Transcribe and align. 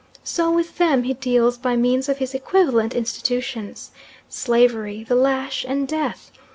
So 0.23 0.49
with 0.51 0.79
them 0.79 1.03
he 1.03 1.13
deals 1.13 1.59
by 1.59 1.75
means 1.75 2.09
of 2.09 2.17
his 2.17 2.33
equivalent 2.33 2.95
institutions, 2.95 3.91
slavery, 4.27 5.03
the 5.03 5.13
lash, 5.13 5.63
and 5.63 5.87
death. 5.87 6.31